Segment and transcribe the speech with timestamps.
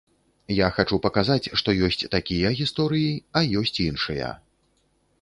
[0.59, 4.37] Я хачу паказаць, што ёсць такія гісторыі, а ёсць іншыя.